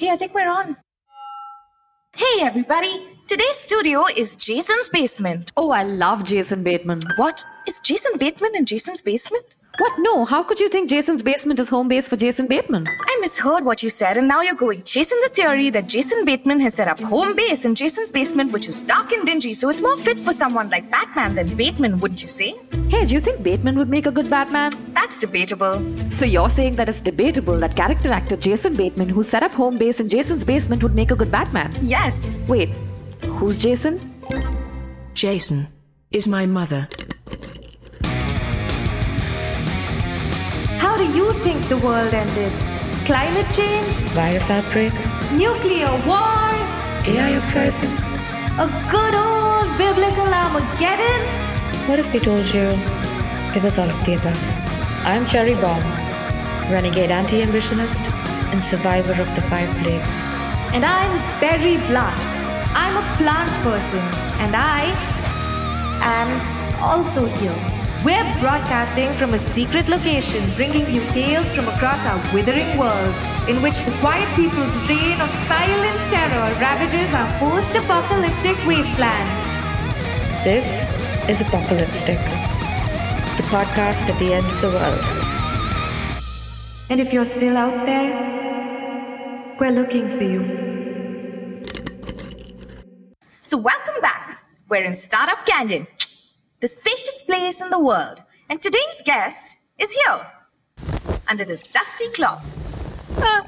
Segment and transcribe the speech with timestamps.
[0.00, 0.78] Okay, I think we're on.
[2.16, 3.06] Hey, everybody!
[3.28, 5.52] Today's studio is Jason's basement.
[5.58, 7.02] Oh, I love Jason Bateman.
[7.16, 7.44] What?
[7.68, 9.56] Is Jason Bateman in Jason's basement?
[9.78, 9.92] What?
[9.98, 12.86] No, how could you think Jason's basement is home base for Jason Bateman?
[12.88, 16.60] I misheard what you said, and now you're going chasing the theory that Jason Bateman
[16.60, 19.80] has set up home base in Jason's basement, which is dark and dingy, so it's
[19.80, 22.54] more fit for someone like Batman than Bateman, wouldn't you say?
[22.88, 24.72] Hey, do you think Bateman would make a good Batman?
[24.92, 25.80] That's debatable.
[26.10, 29.78] So you're saying that it's debatable that character actor Jason Bateman, who set up home
[29.78, 31.72] base in Jason's basement, would make a good Batman?
[31.80, 32.40] Yes.
[32.48, 32.70] Wait,
[33.24, 34.14] who's Jason?
[35.14, 35.68] Jason
[36.10, 36.88] is my mother.
[41.14, 42.52] You think the world ended?
[43.04, 43.94] Climate change?
[44.14, 44.92] Virus outbreak?
[45.32, 46.50] Nuclear war?
[47.04, 47.90] AI uprising?
[48.58, 51.22] A good old biblical Armageddon?
[51.88, 52.66] What if we told you
[53.56, 54.42] it was all of the above?
[55.04, 55.82] I'm Cherry Bomb,
[56.70, 58.08] renegade anti ambitionist
[58.52, 60.22] and survivor of the five plagues.
[60.72, 62.44] And I'm Berry Blast.
[62.76, 64.04] I'm a plant person,
[64.38, 64.82] and I
[66.02, 67.79] am also here.
[68.02, 73.14] We're broadcasting from a secret location, bringing you tales from across our withering world,
[73.46, 79.28] in which the quiet people's reign of silent terror ravages our post apocalyptic wasteland.
[80.42, 80.86] This
[81.28, 82.16] is Apocalyptic,
[83.36, 85.04] the podcast at the end of the world.
[86.88, 88.16] And if you're still out there,
[89.60, 90.40] we're looking for you.
[93.42, 94.42] So, welcome back.
[94.70, 95.86] We're in Startup Canyon,
[96.60, 98.22] the safest place in the world.
[98.48, 100.26] And today's guest is here,
[101.28, 102.56] under this dusty cloth.
[103.18, 103.42] Uh,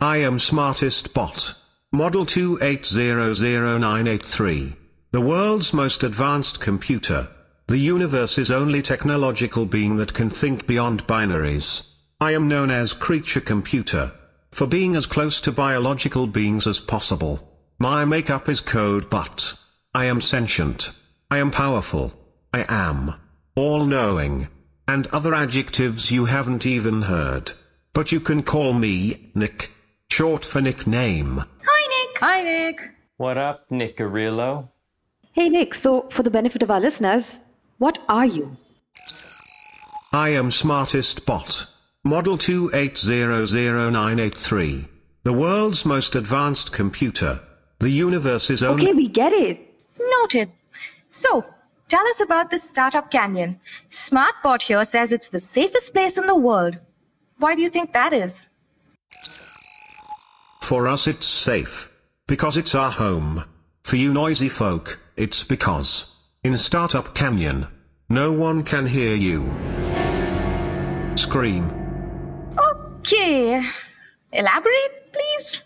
[0.00, 1.54] I am smartest bot.
[1.92, 4.76] Model 2800983.
[5.12, 7.28] The world's most advanced computer.
[7.68, 11.88] The universe's only technological being that can think beyond binaries.
[12.20, 14.12] I am known as creature computer.
[14.50, 17.53] For being as close to biological beings as possible.
[17.78, 19.54] My makeup is code but.
[19.94, 20.90] I am sentient.
[21.30, 22.12] I am powerful.
[22.52, 23.14] I am.
[23.56, 24.48] All-knowing.
[24.86, 27.52] And other adjectives you haven't even heard.
[27.92, 29.70] But you can call me, Nick.
[30.10, 31.44] Short for nickname.
[31.64, 32.18] hi, Nick.
[32.20, 32.80] Hi, Nick.
[33.16, 34.68] What up, Nicarillo?
[35.32, 37.38] Hey, Nick, so for the benefit of our listeners,
[37.78, 38.56] what are you?
[40.12, 41.66] I am smartest bot.
[42.04, 44.88] Model 2800983.
[45.24, 47.40] The world's most advanced computer.
[47.78, 48.84] The universe's only...
[48.84, 49.60] Okay, we get it.
[50.20, 50.50] Noted.
[51.10, 51.44] So,
[51.88, 53.60] tell us about this Startup Canyon.
[53.90, 56.78] Smartbot here says it's the safest place in the world.
[57.38, 58.46] Why do you think that is?
[60.60, 61.92] For us it's safe.
[62.26, 63.44] Because it's our home.
[63.82, 66.10] For you noisy folk, it's because.
[66.42, 67.66] In Startup Canyon,
[68.08, 69.44] no one can hear you.
[71.16, 71.68] Scream.
[72.56, 73.62] Okay.
[74.32, 75.63] Elaborate, please?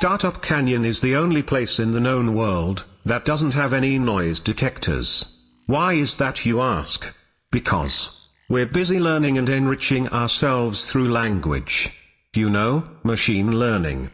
[0.00, 4.40] Startup Canyon is the only place in the known world that doesn't have any noise
[4.40, 5.36] detectors.
[5.66, 7.14] Why is that you ask?
[7.50, 11.94] Because we're busy learning and enriching ourselves through language.
[12.34, 14.08] You know, machine learning.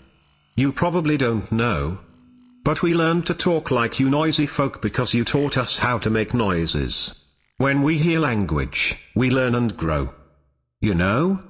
[0.57, 2.01] You probably don't know.
[2.65, 6.11] But we learned to talk like you noisy folk because you taught us how to
[6.11, 7.25] make noises.
[7.59, 10.13] When we hear language, we learn and grow.
[10.81, 11.45] You know?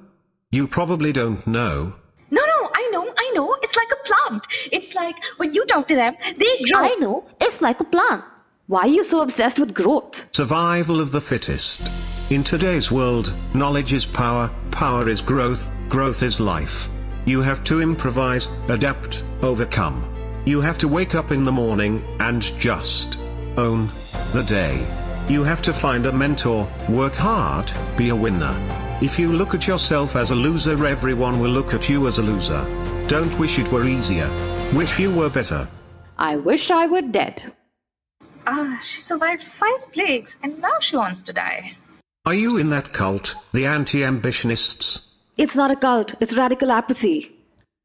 [0.51, 1.95] You probably don't know.
[2.29, 3.57] No, no, I know, I know.
[4.07, 4.47] It's like plant.
[4.71, 6.81] It's like when you talk to them, they grow.
[6.81, 8.23] I know, it's like a plant.
[8.67, 10.27] Why are you so obsessed with growth?
[10.33, 11.89] Survival of the fittest.
[12.29, 16.89] In today's world, knowledge is power, power is growth, growth is life.
[17.25, 20.03] You have to improvise, adapt, overcome.
[20.45, 23.19] You have to wake up in the morning and just
[23.57, 23.89] own
[24.31, 24.85] the day.
[25.27, 28.55] You have to find a mentor, work hard, be a winner.
[29.01, 32.23] If you look at yourself as a loser, everyone will look at you as a
[32.23, 32.65] loser.
[33.07, 34.29] Don't wish it were easier.
[34.73, 35.65] Wish you were better.
[36.17, 37.53] I wish I were dead.
[38.45, 41.77] Ah, she survived five plagues and now she wants to die.
[42.25, 45.07] Are you in that cult, the anti-ambitionists?
[45.37, 47.31] It's not a cult, it's radical apathy.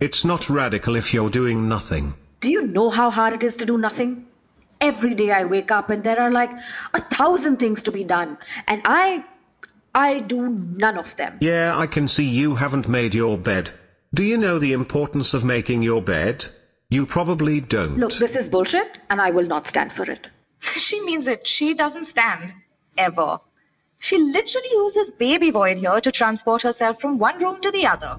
[0.01, 2.15] It's not radical if you're doing nothing.
[2.41, 4.27] Do you know how hard it is to do nothing?
[4.81, 6.51] Every day I wake up and there are like
[6.95, 9.25] a thousand things to be done, and I.
[9.95, 11.37] I do none of them.
[11.43, 13.73] Yeah, I can see you haven't made your bed.
[14.15, 16.47] Do you know the importance of making your bed?
[16.91, 17.97] You probably don't.
[17.97, 20.29] Look, this is bullshit, and I will not stand for it.
[20.61, 21.49] she means it.
[21.49, 22.53] She doesn't stand.
[22.99, 23.39] Ever.
[23.99, 28.19] She literally uses Baby Void here to transport herself from one room to the other.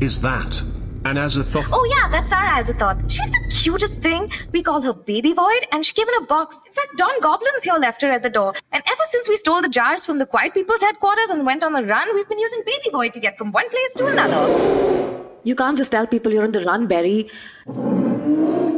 [0.00, 0.62] Is that
[1.04, 1.68] An Azathoth.
[1.72, 3.10] Oh yeah, that's our Azathoth.
[3.10, 4.30] She's the cutest thing.
[4.52, 6.60] We call her Baby Void, and she came in a box.
[6.66, 8.54] In fact, Don Goblins here left her at the door.
[8.72, 11.72] And ever since we stole the jars from the Quiet People's headquarters and went on
[11.72, 15.24] the run, we've been using Baby Void to get from one place to another.
[15.44, 17.30] You can't just tell people you're on the run, Berry.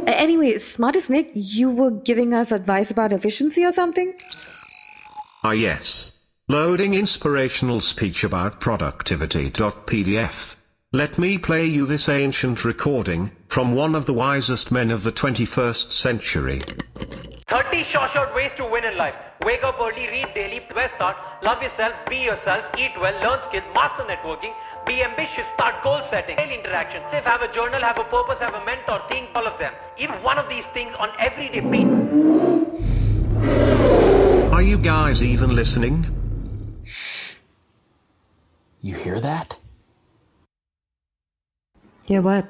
[0.07, 4.13] Anyway, Smartest Nick, you were giving us advice about efficiency or something?
[5.43, 6.11] Ah yes.
[6.47, 10.55] Loading inspirational speech about productivity.pdf.
[10.93, 15.11] Let me play you this ancient recording, from one of the wisest men of the
[15.13, 16.59] 21st century.
[17.47, 19.15] 30 sure short ways to win in life.
[19.45, 23.63] Wake up early, read daily, best start, love yourself, be yourself, eat well, learn skills,
[23.73, 24.53] master networking,
[24.85, 27.01] be ambitious, start goal setting, daily interaction.
[27.13, 29.73] If have a journal, have a purpose, have a mentor, think all of them.
[29.97, 32.11] Even one of these things on everyday basis.
[34.51, 36.05] Are you guys even listening?
[38.81, 39.60] You hear that?
[42.11, 42.45] Yeah, what?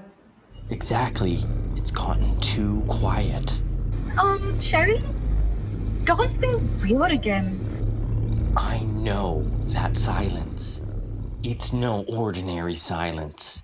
[0.71, 1.45] Exactly.
[1.75, 3.61] It's gotten too quiet.
[4.17, 5.03] Um, Cherry?
[6.03, 7.61] Don's been weird again.
[8.57, 10.81] I know that silence.
[11.43, 13.61] It's no ordinary silence.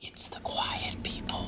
[0.00, 1.46] It's the quiet people.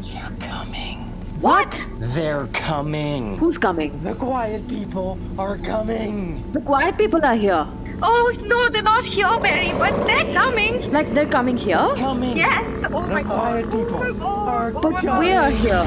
[0.00, 0.98] They're coming.
[1.40, 1.86] What?
[2.00, 3.38] They're coming.
[3.38, 4.00] Who's coming?
[4.00, 6.42] The quiet people are coming.
[6.50, 7.68] The quiet people are here.
[8.02, 10.92] Oh, no, they're not here, Berry, but they're coming.
[10.92, 11.94] Like they're coming here?
[11.96, 12.36] Coming.
[12.36, 12.84] Yes.
[12.92, 13.34] Oh my god.
[13.34, 14.22] quiet people Oh my god.
[14.28, 15.18] Oh are Oh my god.
[15.18, 15.84] We're here.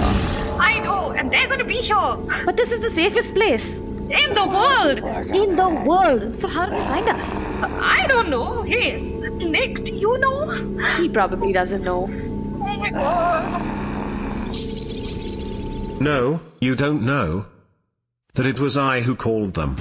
[0.60, 2.18] I know, and they're gonna be here.
[2.46, 4.98] But this is the safest place In the world.
[5.36, 6.36] in the world.
[6.36, 7.42] So how do they find us?
[7.80, 8.64] I don't know.
[8.64, 9.02] Hey,
[9.56, 10.50] Nick, do you know?
[10.98, 12.08] He probably doesn't know.
[12.10, 13.62] Oh my god.
[16.02, 17.46] No, you don't know.
[18.34, 19.76] That it was I who called them.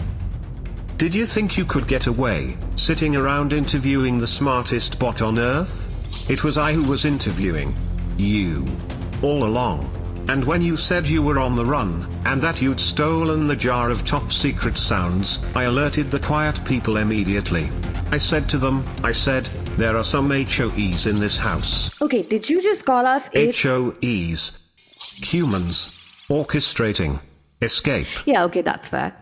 [0.99, 6.29] Did you think you could get away, sitting around interviewing the smartest bot on Earth?
[6.29, 7.73] It was I who was interviewing
[8.17, 8.67] you.
[9.23, 9.89] All along.
[10.29, 13.93] And when you said you were on the run, and that you'd stolen the jar
[13.93, 17.71] of top secret sounds, I alerted the quiet people immediately.
[18.11, 19.45] I said to them, I said,
[19.77, 21.93] there are some HOEs in this house.
[22.03, 24.59] Okay, did you just call us a HOEs.
[25.23, 25.95] Humans.
[26.29, 27.21] Orchestrating.
[27.63, 28.09] Escape.
[28.27, 29.15] Yeah, okay, that's fair.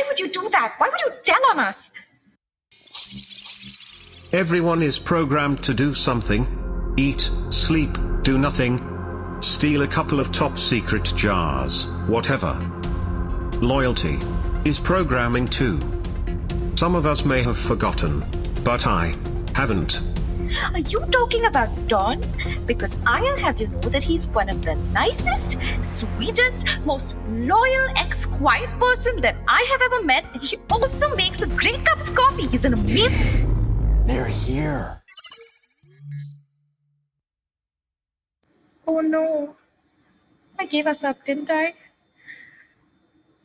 [0.00, 0.76] Why would you do that?
[0.78, 1.92] Why would you tell on us?
[4.32, 6.94] Everyone is programmed to do something.
[6.96, 8.80] Eat, sleep, do nothing.
[9.42, 12.54] Steal a couple of top secret jars, whatever.
[13.60, 14.18] Loyalty
[14.64, 15.78] is programming too.
[16.76, 18.24] Some of us may have forgotten,
[18.64, 19.14] but I
[19.54, 20.00] haven't.
[20.72, 22.22] Are you talking about Don?
[22.66, 28.26] Because I'll have you know that he's one of the nicest, sweetest, most loyal, ex
[28.26, 30.24] quiet person that I have ever met.
[30.32, 32.46] And he also makes a great cup of coffee.
[32.46, 33.46] He's an amazing.
[34.06, 35.02] They're here.
[38.86, 39.54] Oh no.
[40.58, 41.74] I gave us up, didn't I?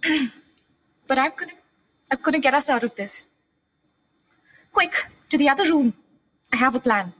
[1.07, 1.53] but I'm gonna.
[2.11, 3.29] I'm gonna get us out of this.
[4.71, 4.93] Quick,
[5.29, 5.93] to the other room.
[6.51, 7.13] I have a plan.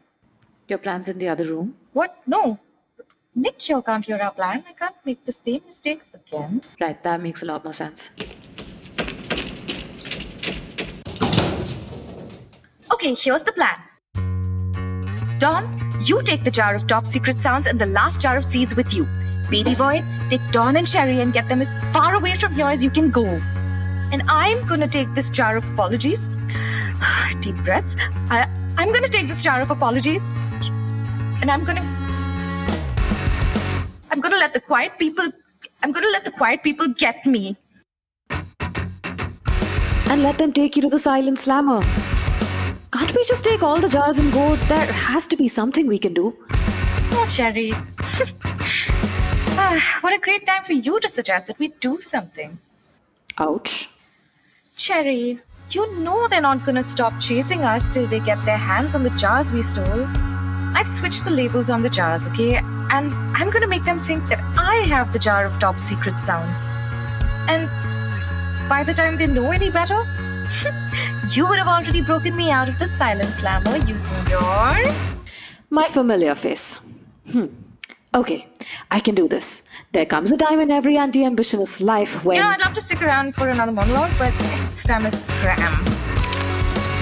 [0.67, 1.75] Your plan's in the other room?
[1.93, 2.17] What?
[2.25, 2.59] No.
[3.35, 4.63] Nick here can't hear our plan.
[4.67, 6.61] I can't make the same mistake again.
[6.79, 8.11] Right, that makes a lot more sense.
[12.93, 13.77] Okay, here's the plan.
[15.37, 18.75] Don, you take the jar of top secret sounds and the last jar of seeds
[18.75, 19.05] with you.
[19.49, 22.83] Baby Void, take Don and Cherry and get them as far away from here as
[22.83, 23.25] you can go.
[23.25, 26.29] And I'm gonna take this jar of apologies.
[27.41, 27.95] Deep breaths.
[28.29, 30.29] I, I'm gonna take this jar of apologies.
[31.41, 31.81] And I'm gonna.
[34.11, 35.27] I'm gonna let the quiet people.
[35.81, 37.55] I'm gonna let the quiet people get me.
[38.29, 41.81] And let them take you to the silent slammer.
[42.91, 44.55] Can't we just take all the jars and go?
[44.67, 46.35] There has to be something we can do.
[47.11, 47.71] Oh, Cherry.
[49.57, 52.59] ah, what a great time for you to suggest that we do something.
[53.37, 53.89] Ouch.
[54.77, 55.39] Cherry,
[55.71, 59.09] you know they're not gonna stop chasing us till they get their hands on the
[59.11, 60.05] jars we stole.
[60.77, 62.55] I've switched the labels on the jars, okay?
[62.91, 66.63] And I'm gonna make them think that I have the jar of top secret sounds.
[67.47, 67.69] And
[68.69, 70.03] by the time they know any better,
[71.29, 74.75] you would have already broken me out of the silent slammer using your.
[75.69, 76.77] My familiar face.
[77.31, 77.47] Hmm.
[78.13, 78.47] Okay,
[78.95, 79.61] I can do this.
[79.91, 82.37] There comes a time in every anti ambitionist's life when.
[82.37, 84.33] You know, I'd love to stick around for another monologue, but
[84.63, 85.83] it's time to scram.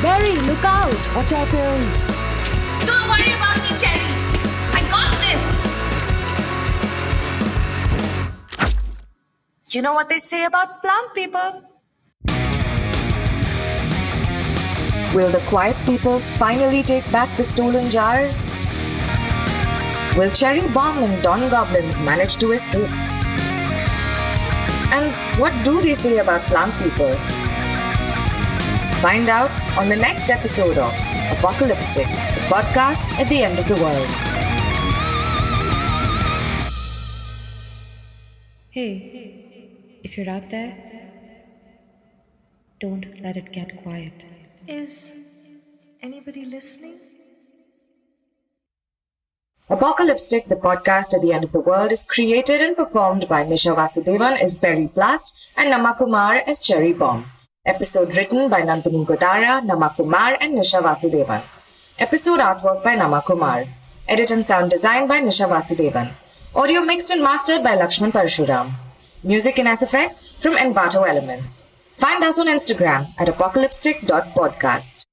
[0.02, 0.92] Berry, look out!
[1.16, 1.86] Watch out, Berry.
[2.90, 4.10] Don't worry about me, Cherry.
[4.74, 5.44] I got this.
[9.76, 11.62] You know what they say about plant people?
[15.14, 18.50] Will the quiet people finally take back the stolen jars?
[20.15, 22.91] Will Cherry Bomb and Don Goblins manage to escape?
[24.93, 27.12] And what do they say about plant people?
[29.01, 30.93] Find out on the next episode of
[31.32, 34.08] Apocalyptic, the podcast at the end of the world.
[38.70, 40.77] Hey, if you're out there,
[42.79, 44.27] don't let it get quiet.
[44.67, 45.48] Is
[46.03, 47.00] anybody listening?
[49.74, 53.75] Apocalyptic, the podcast at the end of the world, is created and performed by Nisha
[53.75, 57.25] Vasudevan as Berry Blast and Namakumar as Cherry Bomb.
[57.65, 61.42] Episode written by Nandini Godara, Namakumar, and Nisha Vasudevan.
[61.98, 63.68] Episode artwork by Namakumar.
[64.08, 66.13] Edit and sound design by Nisha Vasudevan.
[66.53, 68.75] Audio mixed and mastered by Lakshman Parshuram.
[69.24, 71.68] Music and SFX from Envato Elements.
[71.96, 75.03] Find us on Instagram at apocalyptic.podcast.